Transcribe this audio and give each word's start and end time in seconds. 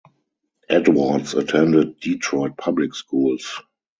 Edwards 0.67 1.35
attended 1.35 1.99
Detroit 1.99 2.57
public 2.57 2.95
schools. 2.95 3.61